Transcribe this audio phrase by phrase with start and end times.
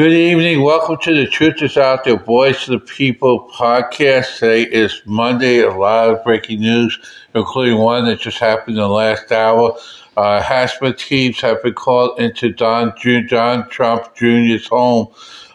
[0.00, 0.62] Good evening.
[0.62, 4.38] Welcome to the Truth is Out There Voice of the People podcast.
[4.38, 5.58] Today is Monday.
[5.58, 6.98] A lot of breaking news,
[7.34, 9.76] including one that just happened in the last hour.
[10.16, 12.94] Uh, HAZMAT teams have been called into Don,
[13.28, 15.08] Don Trump Jr.'s home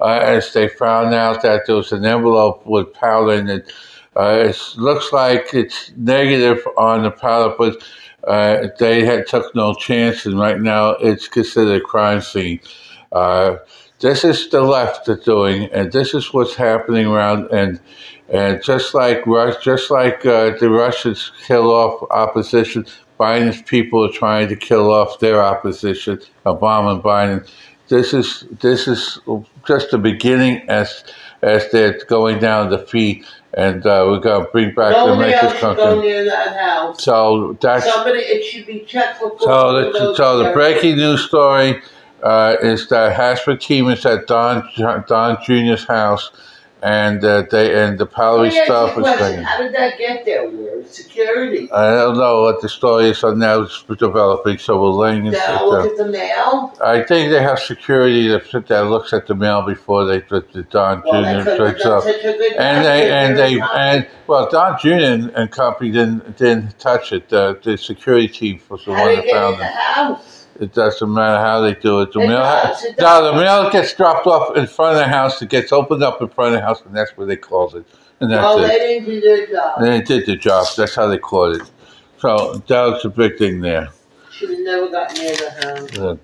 [0.00, 3.72] uh, as they found out that there was an envelope with powder in it.
[4.14, 7.82] Uh, it looks like it's negative on the powder, but
[8.24, 12.60] uh, they had took no chance, and right now it's considered a crime scene.
[13.16, 13.58] Uh,
[14.00, 17.50] this is the left that's doing, and this is what's happening around.
[17.50, 17.80] And
[18.28, 19.24] and just like
[19.62, 22.86] just like uh, the Russians kill off opposition,
[23.18, 27.48] Biden's people are trying to kill off their opposition, Obama and Biden.
[27.88, 29.18] This is this is
[29.66, 31.04] just the beginning as
[31.42, 33.24] as they're going down the feet,
[33.54, 37.02] and uh, we're going to bring back Nobody the Matrix should go near that house.
[37.02, 41.80] So that's Somebody, it should be checked so the, so the breaking news story
[42.22, 44.68] uh, is that HAZMAT team is at Don
[45.06, 46.30] Don Jr.'s house,
[46.82, 49.44] and uh, they and the Let powdery me ask you a stuff is taken.
[49.44, 50.48] How did that get there?
[50.48, 51.70] Where security?
[51.72, 53.66] I don't know what the story is, so now
[53.98, 54.58] developing.
[54.58, 55.62] So we're laying into it.
[55.62, 56.74] look at the mail.
[56.82, 60.62] I think they have security that there looks at the mail before they put the
[60.64, 62.02] Don Well, could picks up.
[62.04, 64.88] such a good And they and they and well, Don Jr.
[64.92, 67.32] and, and company didn't didn't touch it.
[67.32, 69.72] Uh, the security team was the How one that it get in found the it.
[69.72, 70.45] house?
[70.60, 72.12] It doesn't matter how they do it.
[72.12, 73.32] The It mail, does, it no, does.
[73.34, 75.40] the mail gets dropped off in front of the house.
[75.42, 77.84] It gets opened up in front of the house, and that's where they close it.
[78.20, 78.68] And that's Well, it.
[78.68, 79.80] they didn't do their job.
[79.80, 80.66] They did the job.
[80.76, 81.62] That's how they caught it.
[82.18, 83.88] So that was the big thing there.
[84.32, 85.50] Should have never got near the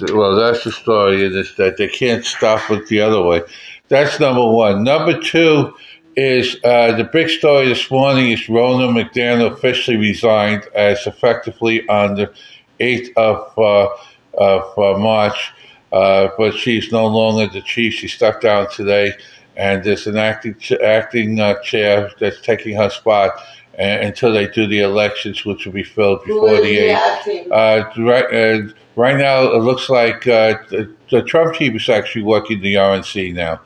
[0.00, 0.12] house.
[0.12, 1.22] Well, that's the story.
[1.22, 3.42] Is that they can't stop it the other way.
[3.88, 4.82] That's number one.
[4.82, 5.72] Number two
[6.16, 12.14] is uh, the big story this morning is Ronna McDaniel officially resigned as effectively on
[12.14, 12.32] the
[12.80, 13.88] 8th of, uh,
[14.36, 15.52] of uh, March,
[15.92, 17.94] uh, but she's no longer the chief.
[17.94, 19.12] She stepped down today,
[19.56, 23.32] and there's an acting, acting uh, chair that's taking her spot
[23.78, 26.94] uh, until they do the elections, which will be filled before the the 8th.
[26.94, 27.52] acting?
[27.52, 32.22] Uh, right, uh, right now, it looks like uh, the, the Trump team is actually
[32.22, 33.60] working the RNC now,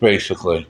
[0.00, 0.66] basically.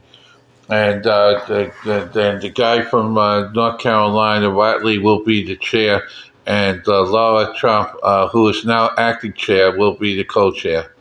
[0.68, 6.08] And uh, the, the, the guy from uh, North Carolina, Whatley, will be the chair,
[6.46, 10.92] and uh, Laura Trump, uh, who is now acting chair, will be the co-chair.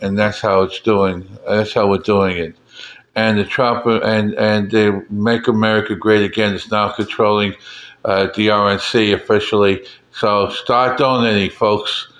[0.00, 1.28] And that's how it's doing.
[1.46, 2.56] That's how we're doing it.
[3.16, 7.54] And the Trump and and the Make America Great Again is now controlling
[8.04, 9.84] uh, the RNC officially.
[10.12, 12.12] So start donating, folks,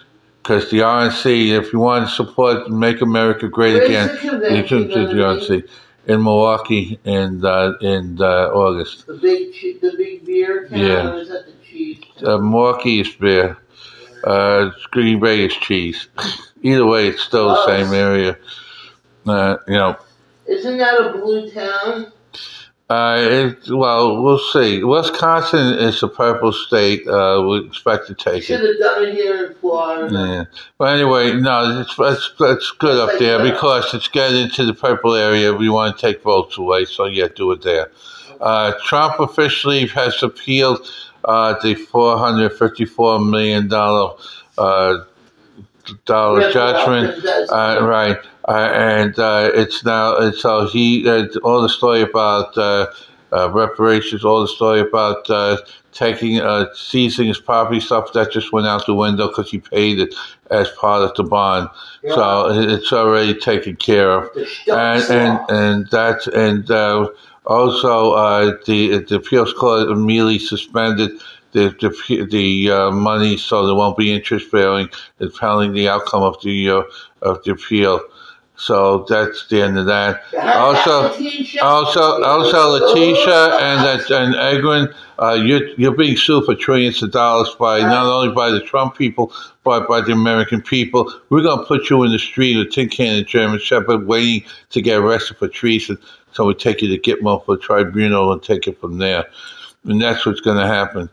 [0.43, 1.51] because the RNC.
[1.51, 5.15] If you want to support Make America Great Where's Again, you should do the?
[5.15, 5.69] RNC
[6.07, 9.07] in Milwaukee in uh, in uh, August.
[9.07, 11.15] The big, che- the big beer town, Yeah.
[11.17, 11.99] is that the cheese?
[12.23, 13.59] Uh, Milwaukee is beer.
[14.25, 16.09] Uh, Green Bay is cheese.
[16.63, 18.37] Either way, it's still the same area.
[19.27, 19.97] Uh, you know,
[20.47, 22.13] Isn't that a blue town?
[22.89, 24.85] Uh, it, well, we'll see.
[24.85, 27.07] Wisconsin is a purple state.
[27.09, 28.67] Uh, we expect to take Should it.
[28.69, 30.15] have done it here in Florida.
[30.17, 30.45] Yeah.
[30.79, 35.15] But anyway, no, it's, it's, it's good up there because it's getting into the purple
[35.17, 35.53] area.
[35.53, 37.91] We want to take votes away, so yeah, do it there.
[38.41, 40.89] Uh, Trump officially has appealed
[41.25, 43.69] uh, the $454 million
[44.59, 45.05] uh,
[46.05, 47.25] dollar up judgment.
[47.51, 52.57] Uh, right, uh, and uh, it's now and so he uh, all the story about
[52.59, 52.87] uh,
[53.33, 55.57] uh, reparations, all the story about uh,
[55.93, 59.99] taking uh, seizing his property stuff that just went out the window because he paid
[59.99, 60.15] it
[60.51, 61.69] as part of the bond.
[62.09, 64.31] So it's already taken care of,
[64.71, 67.09] and and and that and uh,
[67.47, 71.11] also uh, the the appeals court immediately suspended.
[71.53, 76.41] The the, the uh, money, so there won't be interest bearing, depending the outcome of
[76.43, 76.83] the uh,
[77.23, 78.01] of the appeal.
[78.57, 80.23] So that's the end of that.
[80.35, 81.13] Also,
[81.61, 87.11] also, also, Letitia and that and Engoron, uh, you're you're being sued for trillions of
[87.11, 91.13] dollars by not only by the Trump people but by the American people.
[91.29, 94.81] We're gonna put you in the street with tin can and German Shepherd, waiting to
[94.81, 95.99] get arrested for treason.
[96.33, 99.27] So we take you to Gitmo for tribunal and take it from there.
[99.85, 101.11] And that's what's gonna happen.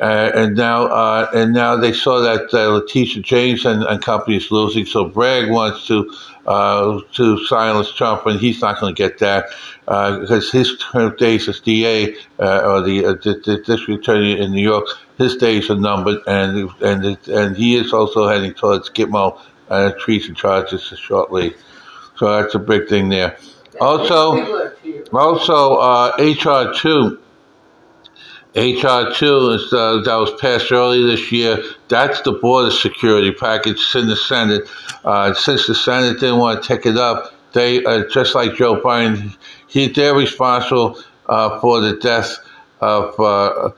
[0.00, 4.36] Uh, and now, uh, and now they saw that uh, Letitia James and, and company
[4.36, 4.86] is losing.
[4.86, 6.10] So Bragg wants to
[6.46, 9.46] uh, to silence Trump, and he's not going to get that
[9.86, 14.40] uh, because his term days as DA uh, or the, uh, the, the district attorney
[14.40, 14.86] in New York,
[15.18, 19.38] his days are numbered, and and and he is also heading towards Gitmo
[19.68, 21.54] uh, treason charges shortly.
[22.16, 23.36] So that's a big thing there.
[23.80, 24.74] Also,
[25.12, 27.18] also uh, HR two.
[28.54, 31.62] HR two uh, that was passed early this year.
[31.88, 34.68] That's the border security package in the Senate.
[35.02, 38.80] Uh, since the Senate didn't want to take it up, they uh, just like Joe
[38.80, 39.34] Biden,
[39.68, 42.36] he they're responsible uh, for the death
[42.80, 43.70] of uh,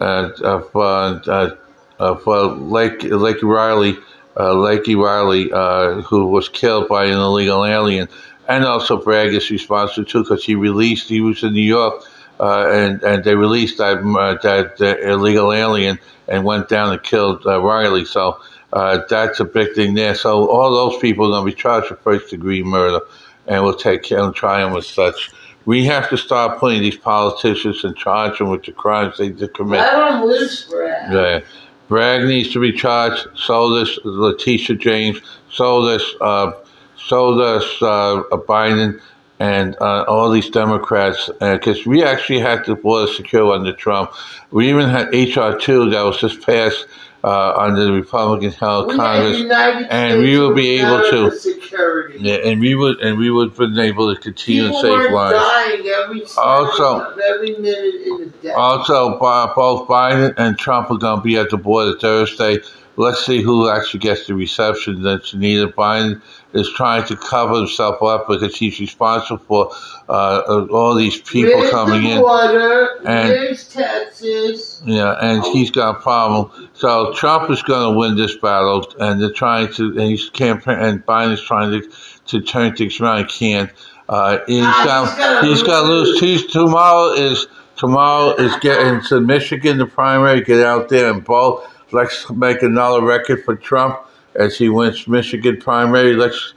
[0.00, 1.56] uh, of
[2.00, 3.96] of Lake Lake Riley,
[4.36, 8.08] Laken Riley, who was killed by an illegal alien,
[8.48, 11.08] and also Bragg is responsible too because he released.
[11.08, 12.04] He was in New York.
[12.38, 15.98] Uh, and and they released that uh, that uh, illegal alien
[16.28, 18.04] and went down and killed uh, Riley.
[18.04, 18.38] So
[18.72, 20.14] uh, that's a big thing there.
[20.14, 23.00] So all those people are going to be charged with first degree murder,
[23.46, 25.30] and we'll take care and try them as such.
[25.64, 29.54] We have to start putting these politicians and charge them with the crimes they did
[29.54, 29.80] commit.
[29.80, 31.12] Them loose, Brad.
[31.12, 31.40] Yeah.
[31.88, 33.26] Bragg needs to be charged.
[33.34, 35.20] So does Letitia James.
[35.50, 36.52] So does uh,
[36.96, 39.00] so does uh, Biden
[39.38, 41.28] and uh, all these Democrats.
[41.40, 44.12] Because we actually had the border secure under Trump.
[44.50, 46.86] We even had HR two that was just passed
[47.24, 49.38] uh, under the Republican held Congress.
[49.38, 52.18] United and States we will be able to- Security.
[52.20, 55.12] Yeah, and we would and we would have been able to continue People to save
[55.12, 56.36] lives.
[56.38, 58.50] Also- of every minute in the day.
[58.52, 62.58] Also, both Biden and Trump are going to be at the border Thursday.
[62.98, 65.74] Let's see who actually gets the reception that's needed.
[65.76, 66.22] Biden
[66.54, 69.70] is trying to cover himself up because he's responsible for
[70.08, 72.20] uh, all these people Where's coming the in.
[72.20, 74.80] Border, and- where's Texas?
[74.84, 76.70] Yeah, and he's got a problem.
[76.74, 80.78] So Trump is going to win this battle, and they're trying to, and he's campaign,
[80.78, 81.90] and Biden's trying to
[82.26, 83.18] to turn things around.
[83.30, 83.70] He can't.
[84.08, 86.18] Uh, he's Ah, got he's got to lose.
[86.20, 87.46] He's, tomorrow is
[87.76, 90.40] tomorrow is getting to Michigan the primary.
[90.42, 91.64] Get out there and vote.
[91.92, 93.98] Let's make another record for Trump
[94.34, 96.14] as he wins Michigan primary.
[96.14, 96.54] Let's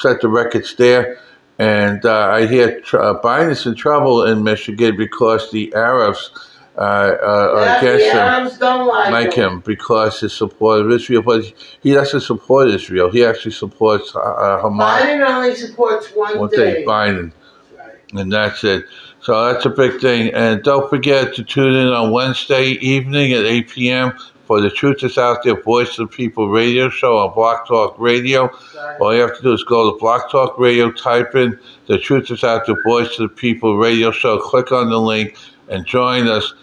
[0.00, 1.18] set the records there.
[1.58, 6.30] And uh, I hear tr- uh, Biden's in trouble in Michigan because the Arabs
[6.76, 9.52] uh, uh, are Yeah, against him Arabs don't like, like him.
[9.52, 11.44] him because his support of Israel, but
[11.82, 13.10] he doesn't support Israel.
[13.10, 15.00] He actually supports uh, uh, Hamas.
[15.00, 16.74] Biden only supports one One thing.
[16.74, 17.32] thing, Biden,
[17.78, 17.94] Right.
[18.20, 18.84] and that's it.
[19.22, 20.34] So that's a big thing.
[20.34, 24.12] And don't forget to tune in on Wednesday evening at 8 p.m.
[24.46, 27.98] for the Truth is Out There Voice of the People radio show on Blog Talk
[27.98, 28.48] Radio.
[29.00, 32.30] All you have to do is go to Blog Talk Radio, type in the Truth
[32.30, 35.36] is Out There Voice of the People radio show, click on the link,
[35.68, 36.54] and join us.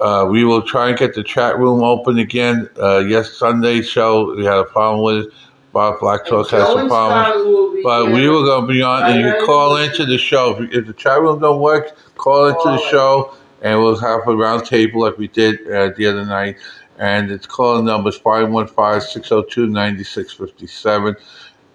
[0.00, 2.68] Uh, we will try and get the chat room open again.
[2.80, 5.32] Uh, yes, Sunday show, we had a problem with it.
[5.72, 7.28] Bob Blog Talk has some problems.
[7.28, 8.14] Scott will be But there.
[8.14, 10.56] we were going to be on, and you call into the show.
[10.62, 14.36] If, if the chat room don't work, call into the show, and we'll have a
[14.36, 16.56] round table like we did uh, the other night.
[17.02, 21.16] And it's calling numbers 515-602-9657.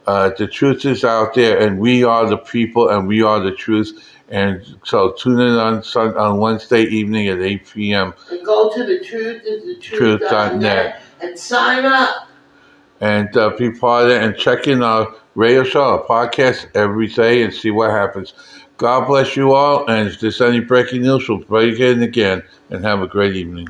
[0.05, 3.51] Uh, the truth is out there, and we are the people, and we are the
[3.51, 4.13] truth.
[4.29, 8.13] And so tune in on Sun, on Wednesday evening at 8 p.m.
[8.31, 11.01] And go to the truth is the Truth truth dot net.
[11.21, 12.27] and sign up.
[13.01, 17.07] and uh, be part of it and check in our radio show, our podcast every
[17.07, 18.33] day and see what happens.
[18.77, 19.85] God bless you all.
[19.89, 23.67] And if there's any breaking news, we'll break in again and have a great evening.